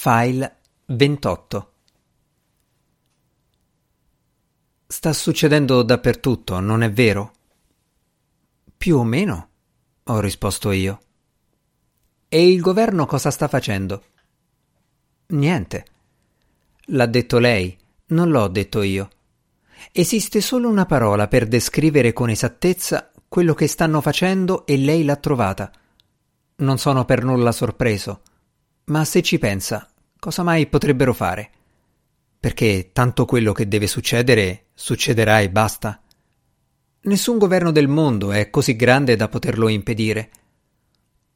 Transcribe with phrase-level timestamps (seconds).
[0.00, 1.72] File 28
[4.86, 7.32] Sta succedendo dappertutto, non è vero?
[8.76, 9.48] Più o meno,
[10.04, 11.00] ho risposto io.
[12.28, 14.04] E il governo cosa sta facendo?
[15.30, 15.84] Niente.
[16.90, 17.76] L'ha detto lei,
[18.10, 19.08] non l'ho detto io.
[19.90, 25.16] Esiste solo una parola per descrivere con esattezza quello che stanno facendo e lei l'ha
[25.16, 25.72] trovata.
[26.58, 28.22] Non sono per nulla sorpreso.
[28.88, 29.86] Ma se ci pensa,
[30.18, 31.50] cosa mai potrebbero fare?
[32.40, 36.00] Perché tanto quello che deve succedere succederà e basta.
[37.02, 40.30] Nessun governo del mondo è così grande da poterlo impedire.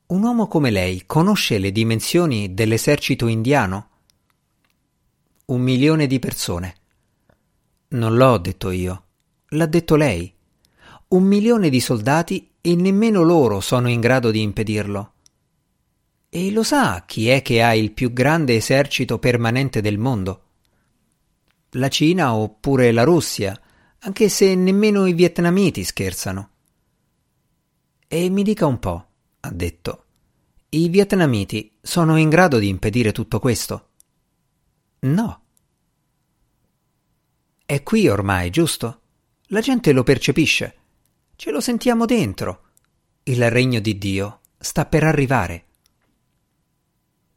[0.06, 3.88] Un uomo come lei conosce le dimensioni dell'esercito indiano?
[5.46, 6.74] Un milione di persone.
[7.88, 9.04] Non l'ho detto io,
[9.48, 10.32] l'ha detto lei.
[11.08, 15.12] Un milione di soldati e nemmeno loro sono in grado di impedirlo.
[16.34, 20.44] E lo sa chi è che ha il più grande esercito permanente del mondo?
[21.72, 23.60] La Cina oppure la Russia,
[23.98, 26.48] anche se nemmeno i vietnamiti scherzano.
[28.08, 29.08] E mi dica un po',
[29.40, 30.04] ha detto,
[30.70, 33.90] i vietnamiti sono in grado di impedire tutto questo?
[35.00, 35.42] No.
[37.66, 39.00] È qui ormai, giusto?
[39.48, 40.76] La gente lo percepisce.
[41.36, 42.68] Ce lo sentiamo dentro.
[43.24, 45.66] Il regno di Dio sta per arrivare.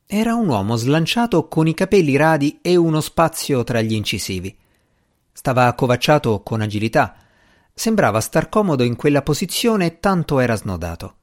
[0.07, 4.55] Era un uomo slanciato con i capelli radi e uno spazio tra gli incisivi.
[5.33, 7.15] Stava accovacciato con agilità.
[7.73, 11.15] Sembrava star comodo in quella posizione tanto era snodato.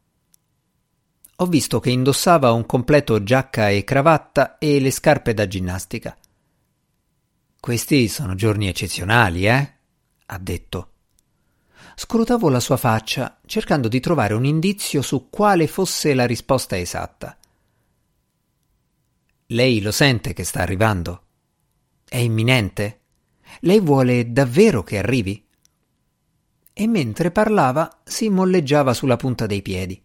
[1.37, 6.17] Ho visto che indossava un completo giacca e cravatta e le scarpe da ginnastica.
[7.61, 9.73] Questi sono giorni eccezionali, eh?
[10.27, 10.89] ha detto.
[11.95, 17.37] Scrutavo la sua faccia, cercando di trovare un indizio su quale fosse la risposta esatta.
[19.53, 21.25] Lei lo sente che sta arrivando?
[22.09, 23.01] È imminente?
[23.61, 25.47] Lei vuole davvero che arrivi?
[26.73, 30.03] E mentre parlava si molleggiava sulla punta dei piedi.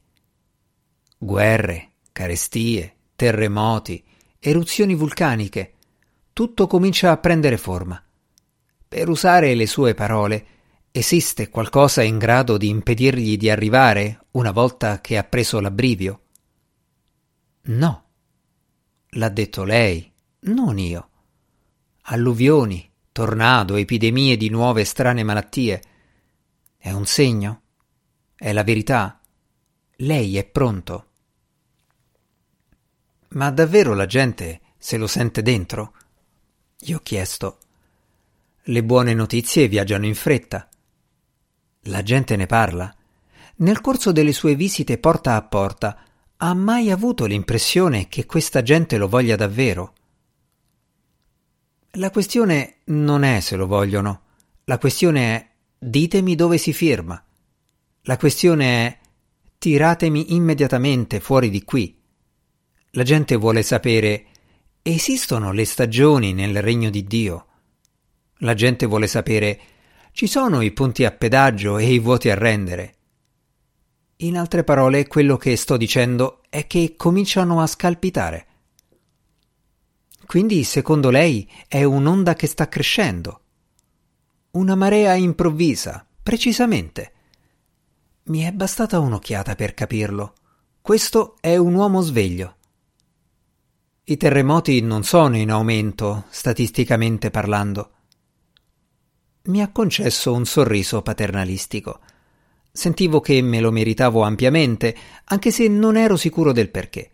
[1.17, 4.03] Guerre, carestie, terremoti,
[4.37, 5.75] eruzioni vulcaniche,
[6.33, 8.03] tutto comincia a prendere forma.
[8.85, 10.45] Per usare le sue parole,
[10.91, 16.21] esiste qualcosa in grado di impedirgli di arrivare una volta che ha preso l'abbrivio?
[17.67, 18.06] No
[19.17, 20.11] L'ha detto lei,
[20.41, 21.09] non io.
[22.03, 25.81] Alluvioni, tornado, epidemie di nuove strane malattie.
[26.77, 27.61] È un segno?
[28.35, 29.19] È la verità?
[29.95, 31.05] Lei è pronto?
[33.29, 35.95] Ma davvero la gente se lo sente dentro?
[36.77, 37.57] Gli ho chiesto.
[38.65, 40.69] Le buone notizie viaggiano in fretta.
[41.85, 42.95] La gente ne parla.
[43.57, 46.06] Nel corso delle sue visite porta a porta
[46.37, 49.93] ha mai avuto l'impressione che questa gente lo voglia davvero?
[51.91, 54.21] La questione non è se lo vogliono,
[54.65, 55.49] la questione è
[55.79, 57.23] ditemi dove si firma.
[58.03, 58.99] La questione è
[59.57, 61.99] tiratemi immediatamente fuori di qui.
[62.91, 64.25] La gente vuole sapere
[64.83, 67.45] esistono le stagioni nel regno di Dio.
[68.41, 69.59] La gente vuole sapere
[70.11, 72.96] ci sono i punti a pedaggio e i vuoti a rendere.
[74.21, 78.47] In altre parole, quello che sto dicendo è che cominciano a scalpitare.
[80.25, 83.41] Quindi, secondo lei, è un'onda che sta crescendo.
[84.51, 87.11] Una marea improvvisa, precisamente.
[88.23, 90.33] Mi è bastata un'occhiata per capirlo.
[90.81, 92.55] Questo è un uomo sveglio.
[94.05, 97.91] I terremoti non sono in aumento, statisticamente parlando.
[99.43, 101.99] Mi ha concesso un sorriso paternalistico.
[102.77, 107.09] Sentivo che me lo meritavo ampiamente, anche se non ero sicuro del perché.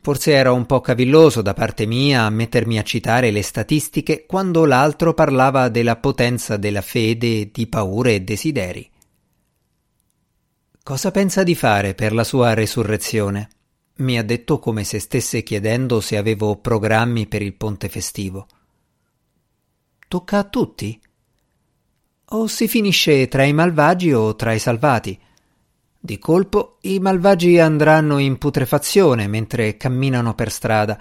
[0.00, 5.12] Forse era un po' cavilloso da parte mia mettermi a citare le statistiche quando l'altro
[5.12, 8.88] parlava della potenza della fede, di paure e desideri.
[10.84, 13.48] Cosa pensa di fare per la sua resurrezione?
[13.96, 18.46] mi ha detto come se stesse chiedendo se avevo programmi per il ponte festivo.
[20.06, 20.98] Tocca a tutti?
[22.32, 25.18] O si finisce tra i malvagi o tra i salvati.
[25.98, 30.98] Di colpo i malvagi andranno in putrefazione mentre camminano per strada,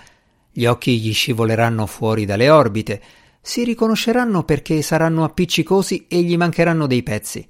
[0.52, 3.02] gli occhi gli scivoleranno fuori dalle orbite,
[3.42, 7.48] si riconosceranno perché saranno appiccicosi e gli mancheranno dei pezzi.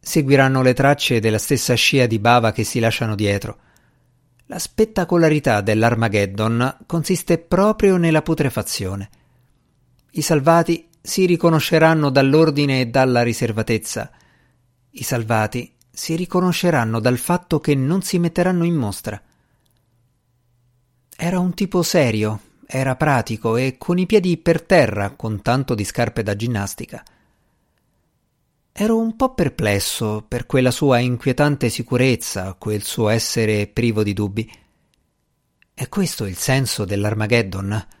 [0.00, 3.58] Seguiranno le tracce della stessa scia di bava che si lasciano dietro.
[4.46, 9.08] La spettacolarità dell'Armageddon consiste proprio nella putrefazione.
[10.10, 14.10] I salvati si riconosceranno dall'ordine e dalla riservatezza.
[14.90, 19.20] I salvati si riconosceranno dal fatto che non si metteranno in mostra.
[21.16, 25.84] Era un tipo serio, era pratico e con i piedi per terra con tanto di
[25.84, 27.02] scarpe da ginnastica.
[28.70, 34.52] Ero un po' perplesso per quella sua inquietante sicurezza, quel suo essere privo di dubbi.
[35.72, 37.96] È questo il senso dell'Armageddon?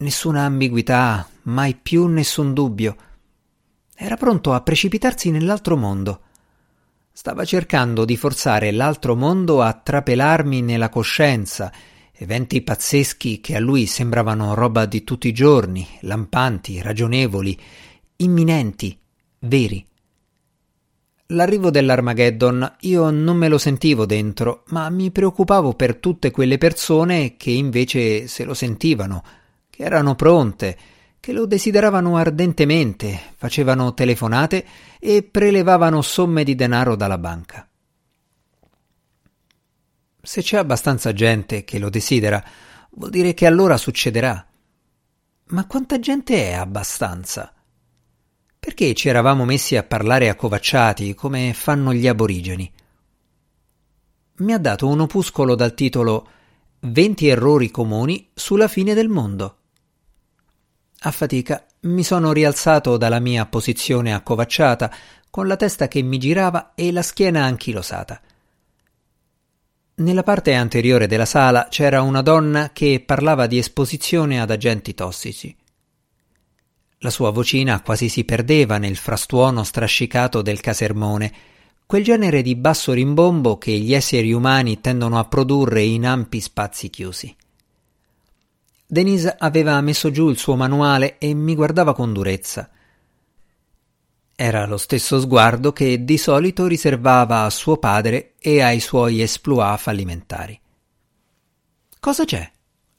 [0.00, 2.96] Nessuna ambiguità, mai più nessun dubbio.
[3.96, 6.20] Era pronto a precipitarsi nell'altro mondo.
[7.10, 11.72] Stava cercando di forzare l'altro mondo a trapelarmi nella coscienza,
[12.12, 17.60] eventi pazzeschi che a lui sembravano roba di tutti i giorni, lampanti, ragionevoli,
[18.18, 18.96] imminenti,
[19.40, 19.84] veri.
[21.32, 27.36] L'arrivo dell'Armageddon io non me lo sentivo dentro, ma mi preoccupavo per tutte quelle persone
[27.36, 29.24] che invece se lo sentivano,
[29.78, 30.76] che erano pronte,
[31.20, 34.66] che lo desideravano ardentemente, facevano telefonate
[34.98, 37.68] e prelevavano somme di denaro dalla banca.
[40.20, 42.44] Se c'è abbastanza gente che lo desidera,
[42.90, 44.44] vuol dire che allora succederà.
[45.50, 47.54] Ma quanta gente è abbastanza?
[48.58, 52.72] Perché ci eravamo messi a parlare accovacciati come fanno gli aborigeni?
[54.38, 56.28] Mi ha dato un opuscolo dal titolo
[56.80, 59.52] 20 errori comuni sulla fine del mondo.
[61.00, 64.92] A fatica mi sono rialzato dalla mia posizione accovacciata,
[65.30, 68.20] con la testa che mi girava e la schiena anchilosata.
[69.94, 75.54] Nella parte anteriore della sala c'era una donna che parlava di esposizione ad agenti tossici.
[76.98, 81.32] La sua vocina quasi si perdeva nel frastuono strascicato del casermone,
[81.86, 86.90] quel genere di basso rimbombo che gli esseri umani tendono a produrre in ampi spazi
[86.90, 87.34] chiusi.
[88.90, 92.70] Denise aveva messo giù il suo manuale e mi guardava con durezza.
[94.34, 99.78] Era lo stesso sguardo che di solito riservava a suo padre e ai suoi esploit
[99.78, 100.58] fallimentari.
[102.00, 102.50] Cosa c'è?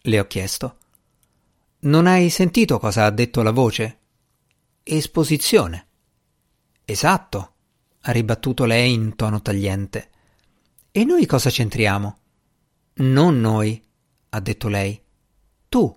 [0.02, 0.78] le ho chiesto.
[1.80, 3.98] Non hai sentito cosa ha detto la voce?
[4.84, 5.88] Esposizione.
[6.86, 7.54] Esatto,
[8.02, 10.10] ha ribattuto lei in tono tagliente.
[10.92, 12.18] E noi cosa c'entriamo?
[12.98, 13.82] Non noi,
[14.30, 15.02] ha detto lei.
[15.70, 15.96] Tu.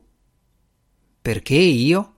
[1.23, 2.15] Perché io?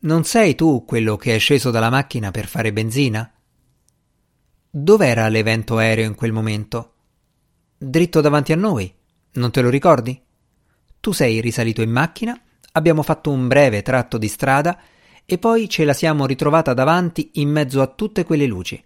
[0.00, 3.32] Non sei tu quello che è sceso dalla macchina per fare benzina?
[4.68, 6.94] Dov'era l'evento aereo in quel momento?
[7.78, 8.92] Dritto davanti a noi,
[9.34, 10.20] non te lo ricordi?
[10.98, 12.36] Tu sei risalito in macchina,
[12.72, 14.76] abbiamo fatto un breve tratto di strada
[15.24, 18.82] e poi ce la siamo ritrovata davanti in mezzo a tutte quelle luci.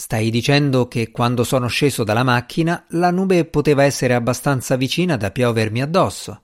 [0.00, 5.30] Stai dicendo che quando sono sceso dalla macchina la nube poteva essere abbastanza vicina da
[5.30, 6.42] piovermi addosso.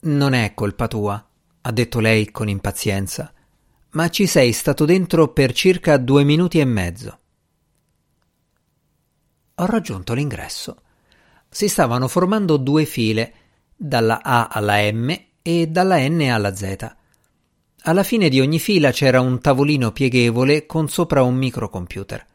[0.00, 1.28] Non è colpa tua,
[1.60, 3.30] ha detto lei con impazienza,
[3.90, 7.18] ma ci sei stato dentro per circa due minuti e mezzo.
[9.56, 10.80] Ho raggiunto l'ingresso.
[11.50, 13.34] Si stavano formando due file,
[13.76, 16.96] dalla A alla M e dalla N alla Z.
[17.88, 22.26] Alla fine di ogni fila c'era un tavolino pieghevole con sopra un microcomputer.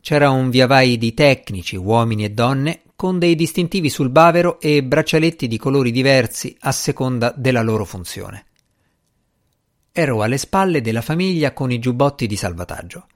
[0.00, 5.46] C'era un viavai di tecnici, uomini e donne, con dei distintivi sul bavero e braccialetti
[5.46, 8.46] di colori diversi a seconda della loro funzione.
[9.92, 13.08] Ero alle spalle della famiglia con i giubbotti di salvataggio.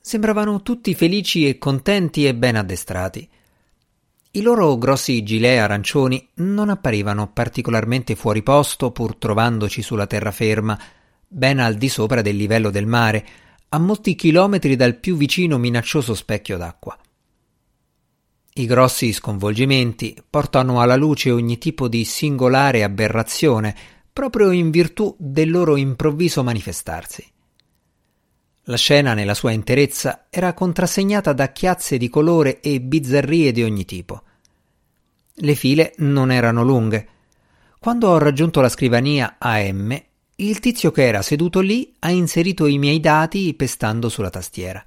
[0.00, 3.28] Sembravano tutti felici e contenti e ben addestrati.
[4.34, 10.80] I loro grossi gilet arancioni non apparivano particolarmente fuori posto pur trovandoci sulla terraferma,
[11.28, 13.26] ben al di sopra del livello del mare,
[13.68, 16.96] a molti chilometri dal più vicino minaccioso specchio d'acqua.
[18.54, 23.76] I grossi sconvolgimenti portano alla luce ogni tipo di singolare aberrazione
[24.10, 27.31] proprio in virtù del loro improvviso manifestarsi.
[28.66, 33.84] La scena nella sua interezza era contrassegnata da chiazze di colore e bizzarrie di ogni
[33.84, 34.22] tipo.
[35.34, 37.08] Le file non erano lunghe.
[37.80, 40.00] Quando ho raggiunto la scrivania AM,
[40.36, 44.84] il tizio che era seduto lì ha inserito i miei dati pestando sulla tastiera.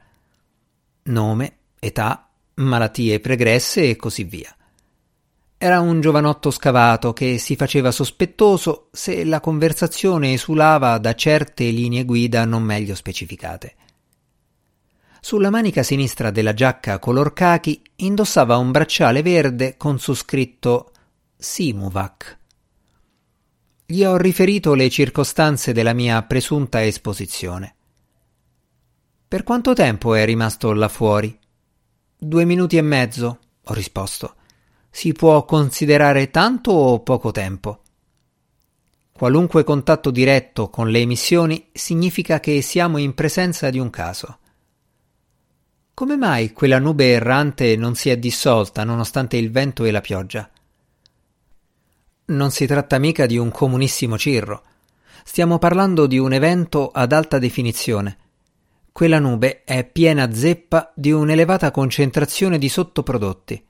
[1.04, 4.56] Nome, età, malattie pregresse e così via.
[5.66, 12.06] Era un giovanotto scavato che si faceva sospettoso se la conversazione esulava da certe linee
[12.06, 13.74] guida non meglio specificate.
[15.20, 20.92] Sulla manica sinistra della giacca color cachi indossava un bracciale verde con su scritto
[21.36, 22.38] Simuvac.
[23.88, 27.76] Gli ho riferito le circostanze della mia presunta esposizione.
[29.28, 31.36] Per quanto tempo è rimasto là fuori?
[32.16, 34.36] Due minuti e mezzo, ho risposto
[34.96, 37.82] si può considerare tanto o poco tempo.
[39.12, 44.38] Qualunque contatto diretto con le emissioni significa che siamo in presenza di un caso.
[45.94, 50.50] Come mai quella nube errante non si è dissolta nonostante il vento e la pioggia?
[52.28, 54.64] Non si tratta mica di un comunissimo cirro.
[55.26, 58.18] Stiamo parlando di un evento ad alta definizione.
[58.94, 63.66] Quella nube è piena zeppa di un'elevata concentrazione di sottoprodotti.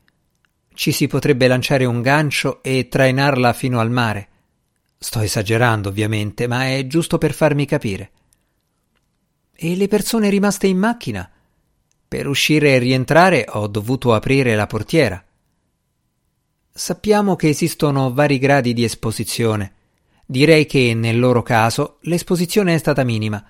[0.75, 4.27] Ci si potrebbe lanciare un gancio e trainarla fino al mare.
[4.98, 8.12] Sto esagerando, ovviamente, ma è giusto per farmi capire.
[9.55, 11.32] E le persone rimaste in macchina?
[12.08, 15.24] Per uscire e rientrare ho dovuto aprire la portiera.
[16.70, 19.74] Sappiamo che esistono vari gradi di esposizione.
[20.25, 23.41] Direi che nel loro caso l'esposizione è stata minima.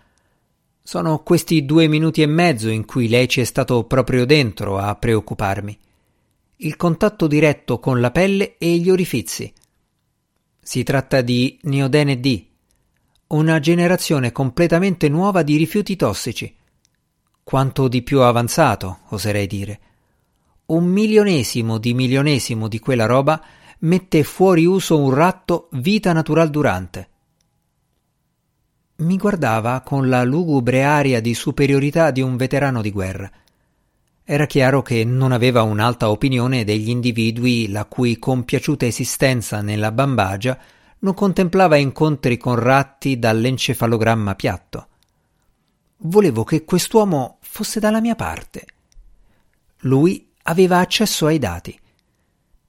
[0.84, 4.94] Sono questi due minuti e mezzo in cui lei ci è stato proprio dentro a
[4.96, 5.79] preoccuparmi.
[6.65, 9.53] Il contatto diretto con la pelle e gli orifizi.
[10.60, 12.43] Si tratta di Neodene D,
[13.27, 16.55] una generazione completamente nuova di rifiuti tossici.
[17.43, 19.79] Quanto di più avanzato, oserei dire.
[20.65, 23.39] Un milionesimo di milionesimo di quella roba
[23.81, 27.10] mette fuori uso un ratto vita natural durante.
[28.95, 33.31] Mi guardava con la lugubre aria di superiorità di un veterano di guerra.
[34.27, 40.58] Era chiaro che non aveva un'alta opinione degli individui la cui compiaciuta esistenza nella bambagia
[41.00, 44.88] non contemplava incontri con ratti dall'encefalogramma piatto.
[45.98, 48.65] Volevo che quest'uomo fosse dalla mia parte.
[49.82, 51.79] Lui aveva accesso ai dati.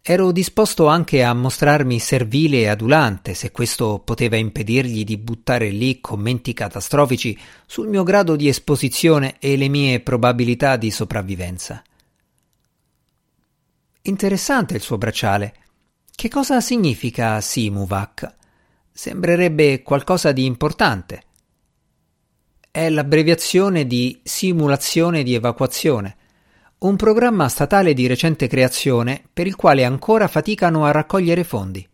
[0.09, 6.01] Ero disposto anche a mostrarmi servile e adulante se questo poteva impedirgli di buttare lì
[6.01, 7.37] commenti catastrofici
[7.67, 11.83] sul mio grado di esposizione e le mie probabilità di sopravvivenza.
[14.03, 15.55] Interessante il suo bracciale.
[16.15, 18.33] Che cosa significa Simuvac?
[18.93, 21.25] Sembrerebbe qualcosa di importante.
[22.71, 26.17] È l'abbreviazione di simulazione di evacuazione,
[26.79, 31.89] un programma statale di recente creazione per il quale ancora faticano a raccogliere fondi.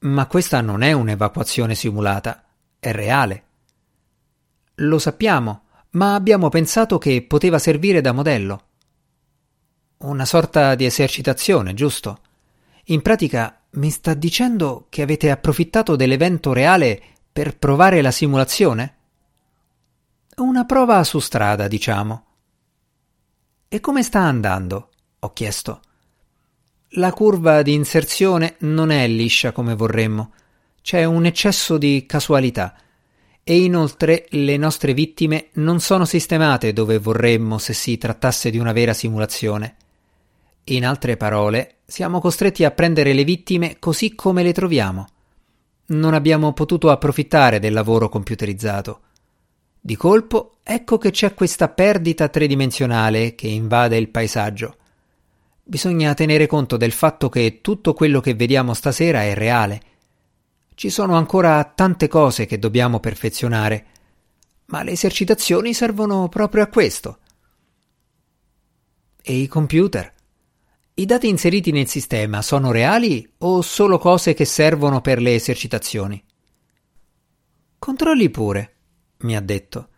[0.00, 2.44] Ma questa non è un'evacuazione simulata,
[2.78, 3.42] è reale.
[4.76, 8.62] Lo sappiamo, ma abbiamo pensato che poteva servire da modello.
[9.98, 12.20] Una sorta di esercitazione, giusto?
[12.84, 18.94] In pratica mi sta dicendo che avete approfittato dell'evento reale per provare la simulazione?
[20.36, 22.26] Una prova su strada, diciamo.
[23.70, 24.88] E come sta andando?
[25.18, 25.82] ho chiesto.
[26.92, 30.32] La curva di inserzione non è liscia come vorremmo.
[30.80, 32.74] C'è un eccesso di casualità.
[33.44, 38.72] E inoltre le nostre vittime non sono sistemate dove vorremmo se si trattasse di una
[38.72, 39.76] vera simulazione.
[40.64, 45.06] In altre parole, siamo costretti a prendere le vittime così come le troviamo.
[45.88, 49.00] Non abbiamo potuto approfittare del lavoro computerizzato.
[49.88, 54.76] Di colpo, ecco che c'è questa perdita tridimensionale che invade il paesaggio.
[55.62, 59.80] Bisogna tenere conto del fatto che tutto quello che vediamo stasera è reale.
[60.74, 63.86] Ci sono ancora tante cose che dobbiamo perfezionare,
[64.66, 67.20] ma le esercitazioni servono proprio a questo.
[69.22, 70.12] E i computer?
[70.92, 76.22] I dati inseriti nel sistema sono reali o solo cose che servono per le esercitazioni?
[77.78, 78.72] Controlli pure,
[79.18, 79.88] mi ha detto.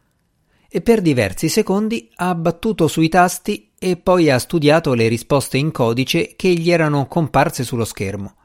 [0.69, 5.73] E per diversi secondi ha battuto sui tasti e poi ha studiato le risposte in
[5.73, 8.37] codice che gli erano comparse sullo schermo.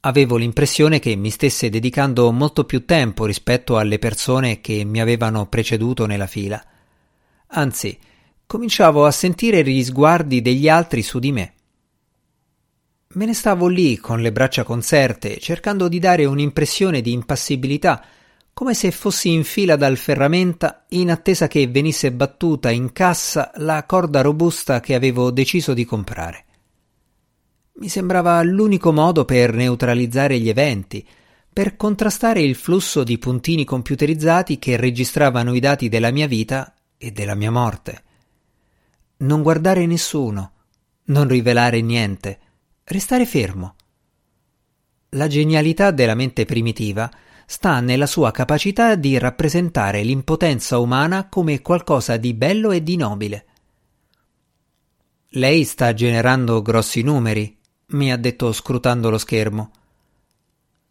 [0.00, 5.48] Avevo l'impressione che mi stesse dedicando molto più tempo rispetto alle persone che mi avevano
[5.48, 6.64] preceduto nella fila.
[7.48, 7.98] Anzi,
[8.46, 11.54] cominciavo a sentire gli sguardi degli altri su di me.
[13.14, 18.04] Me ne stavo lì con le braccia conserte, cercando di dare un'impressione di impassibilità,
[18.56, 23.84] come se fossi in fila dal ferramenta in attesa che venisse battuta in cassa la
[23.84, 26.44] corda robusta che avevo deciso di comprare.
[27.74, 31.06] Mi sembrava l'unico modo per neutralizzare gli eventi,
[31.52, 37.10] per contrastare il flusso di puntini computerizzati che registravano i dati della mia vita e
[37.10, 38.04] della mia morte
[39.18, 40.52] non guardare nessuno,
[41.04, 42.38] non rivelare niente,
[42.84, 43.74] restare fermo.
[45.10, 47.10] La genialità della mente primitiva
[47.46, 53.46] sta nella sua capacità di rappresentare l'impotenza umana come qualcosa di bello e di nobile.
[55.30, 57.56] Lei sta generando grossi numeri,
[57.88, 59.70] mi ha detto scrutando lo schermo.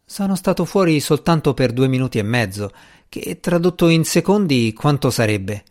[0.04, 2.72] Sono stato fuori soltanto per due minuti e mezzo,
[3.08, 5.64] che tradotto in secondi quanto sarebbe?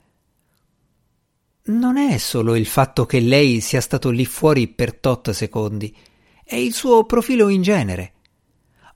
[1.67, 5.95] non è solo il fatto che lei sia stato lì fuori per tot secondi,
[6.43, 8.13] è il suo profilo in genere.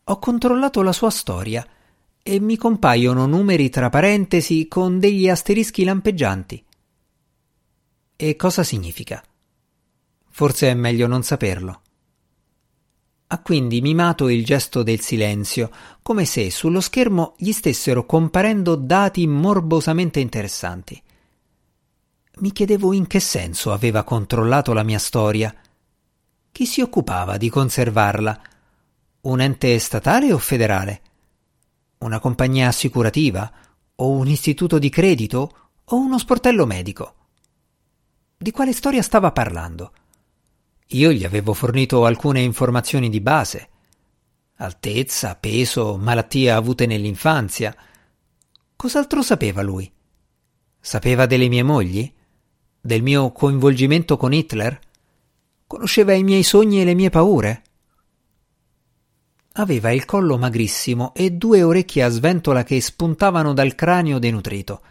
[0.06, 1.66] Ho controllato la sua storia
[2.30, 6.64] e mi compaiono numeri tra parentesi con degli asterischi lampeggianti.
[8.16, 9.24] E cosa significa?
[10.30, 11.82] Forse è meglio non saperlo.
[13.26, 15.72] Ha quindi mimato il gesto del silenzio,
[16.04, 21.02] come se sullo schermo gli stessero comparendo dati morbosamente interessanti.
[22.42, 25.52] Mi chiedevo in che senso aveva controllato la mia storia.
[26.52, 28.40] Chi si occupava di conservarla?
[29.22, 31.02] Un ente statale o federale?
[32.00, 33.52] Una compagnia assicurativa?
[33.96, 35.72] O un istituto di credito?
[35.84, 37.16] O uno sportello medico?
[38.38, 39.92] Di quale storia stava parlando?
[40.88, 43.70] Io gli avevo fornito alcune informazioni di base.
[44.60, 47.76] Altezza, peso, malattie avute nell'infanzia.
[48.78, 49.92] Cos'altro sapeva lui?
[50.80, 52.14] Sapeva delle mie mogli?
[52.80, 54.80] Del mio coinvolgimento con Hitler?
[55.68, 57.64] Conosceva i miei sogni e le mie paure?
[59.54, 64.82] Aveva il collo magrissimo e due orecchie a sventola che spuntavano dal cranio denutrito.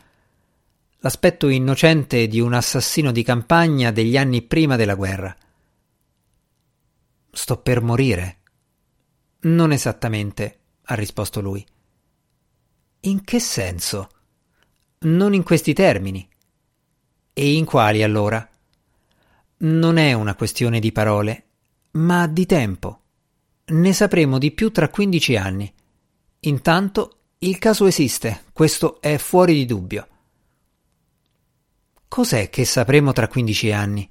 [0.99, 5.35] L'aspetto innocente di un assassino di campagna degli anni prima della guerra.
[7.31, 8.39] Sto per morire.
[9.41, 11.65] Non esattamente, ha risposto lui.
[13.01, 14.09] In che senso?
[15.01, 16.29] Non in questi termini.
[17.33, 18.47] E in quali allora?
[19.59, 21.45] Non è una questione di parole,
[21.93, 23.03] ma di tempo.
[23.71, 25.73] Ne sapremo di più tra 15 anni.
[26.41, 30.09] Intanto il caso esiste, questo è fuori di dubbio.
[32.09, 34.11] Cos'è che sapremo tra 15 anni?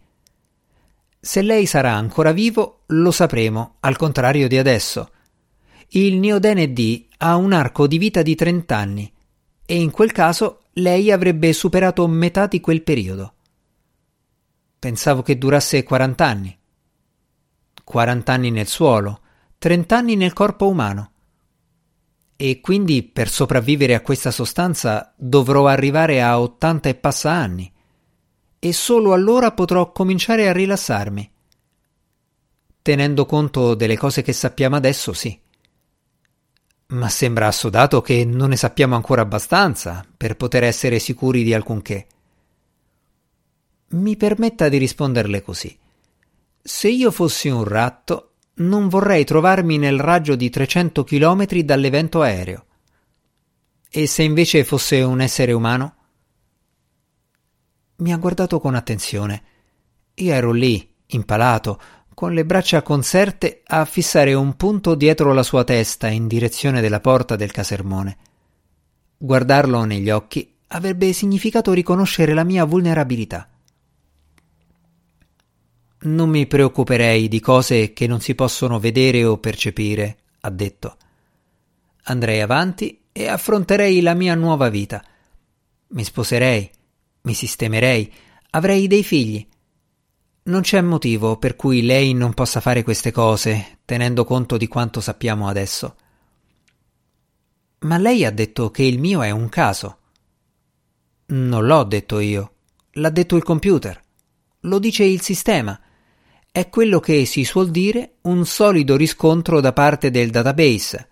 [1.19, 5.09] Se lei sarà ancora vivo, lo sapremo, al contrario di adesso.
[5.89, 9.11] Il Neodene D ha un arco di vita di 30 anni
[9.65, 13.33] e in quel caso lei avrebbe superato metà di quel periodo.
[14.77, 16.57] Pensavo che durasse 40 anni.
[17.83, 19.21] 40 anni nel suolo,
[19.59, 21.11] 30 anni nel corpo umano.
[22.35, 27.71] E quindi per sopravvivere a questa sostanza dovrò arrivare a 80 e passa anni
[28.59, 31.31] e solo allora potrò cominciare a rilassarmi.
[32.81, 35.37] Tenendo conto delle cose che sappiamo adesso, sì.
[36.87, 42.07] Ma sembra assodato che non ne sappiamo ancora abbastanza per poter essere sicuri di alcunché.
[43.89, 45.77] Mi permetta di risponderle così.
[46.61, 48.26] Se io fossi un ratto,
[48.57, 52.65] non vorrei trovarmi nel raggio di 300 chilometri dall'evento aereo.
[53.89, 55.95] E se invece fosse un essere umano?
[57.97, 59.43] Mi ha guardato con attenzione.
[60.15, 61.79] Io ero lì, impalato,
[62.13, 66.99] con le braccia conserte a fissare un punto dietro la sua testa in direzione della
[66.99, 68.17] porta del casermone.
[69.17, 73.47] Guardarlo negli occhi avrebbe significato riconoscere la mia vulnerabilità.
[75.99, 80.97] Non mi preoccuperei di cose che non si possono vedere o percepire, ha detto.
[82.03, 85.03] Andrei avanti e affronterei la mia nuova vita.
[85.89, 86.69] Mi sposerei,
[87.21, 88.13] mi sistemerei,
[88.51, 89.45] avrei dei figli.
[90.43, 95.01] Non c'è motivo per cui lei non possa fare queste cose, tenendo conto di quanto
[95.01, 95.95] sappiamo adesso.
[97.79, 99.97] Ma lei ha detto che il mio è un caso.
[101.27, 102.53] Non l'ho detto io,
[102.91, 104.01] l'ha detto il computer.
[104.61, 105.79] Lo dice il sistema.
[106.57, 111.07] È quello che si suol dire un solido riscontro da parte del database.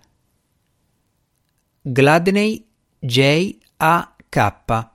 [1.83, 2.65] Gladney
[2.97, 3.55] J.
[3.77, 4.15] A.
[4.27, 4.87] K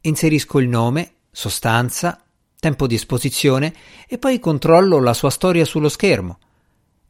[0.00, 2.20] inserisco il nome, sostanza,
[2.58, 3.72] tempo di esposizione
[4.08, 6.40] e poi controllo la sua storia sullo schermo,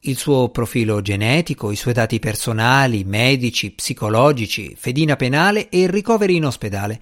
[0.00, 6.44] il suo profilo genetico, i suoi dati personali, medici, psicologici, fedina penale e ricoveri in
[6.44, 7.00] ospedale.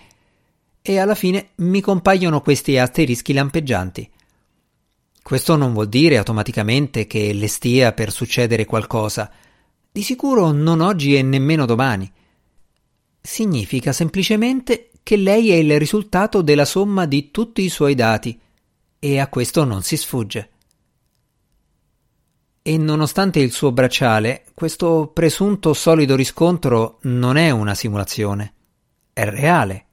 [0.81, 4.11] E alla fine mi compaiono questi asterischi lampeggianti.
[5.26, 9.28] Questo non vuol dire automaticamente che le stia per succedere qualcosa.
[9.90, 12.08] Di sicuro non oggi e nemmeno domani.
[13.20, 18.38] Significa semplicemente che lei è il risultato della somma di tutti i suoi dati
[19.00, 20.50] e a questo non si sfugge.
[22.62, 28.54] E nonostante il suo bracciale, questo presunto solido riscontro non è una simulazione,
[29.12, 29.86] è reale.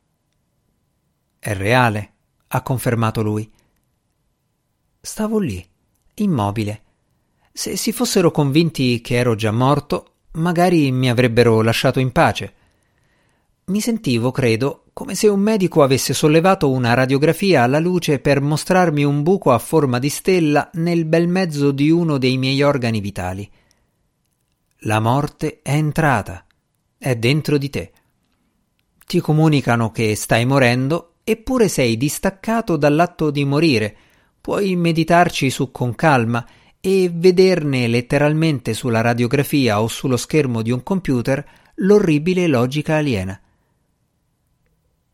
[1.39, 2.13] È reale,
[2.49, 3.51] ha confermato lui.
[5.05, 5.61] Stavo lì,
[6.15, 6.81] immobile.
[7.51, 12.53] Se si fossero convinti che ero già morto, magari mi avrebbero lasciato in pace.
[13.65, 19.03] Mi sentivo, credo, come se un medico avesse sollevato una radiografia alla luce per mostrarmi
[19.03, 23.51] un buco a forma di stella nel bel mezzo di uno dei miei organi vitali.
[24.85, 26.45] La morte è entrata,
[26.97, 27.91] è dentro di te.
[29.05, 33.97] Ti comunicano che stai morendo, eppure sei distaccato dall'atto di morire.
[34.43, 36.45] Puoi meditarci su con calma
[36.82, 43.39] e vederne letteralmente sulla radiografia o sullo schermo di un computer l'orribile logica aliena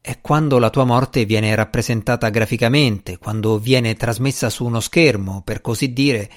[0.01, 5.61] è quando la tua morte viene rappresentata graficamente, quando viene trasmessa su uno schermo, per
[5.61, 6.29] così dire,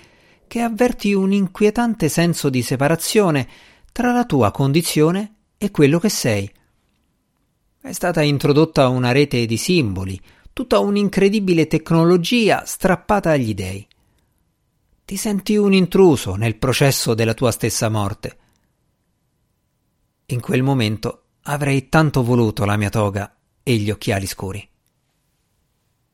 [0.46, 3.48] che avverti un inquietante senso di separazione
[3.90, 6.52] tra la tua condizione e quello che sei.
[7.80, 10.20] È stata introdotta una rete di simboli,
[10.52, 13.86] tutta un'incredibile tecnologia strappata agli dei.
[15.04, 18.38] Ti senti un intruso nel processo della tua stessa morte.
[20.26, 24.70] In quel momento avrei tanto voluto la mia toga e gli occhiali scuri.